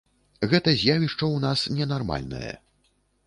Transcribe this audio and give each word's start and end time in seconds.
Гэта 0.53 0.71
з'явішча 0.83 1.25
ў 1.27 1.37
нас 1.45 1.59
ненармальнае. 1.79 2.53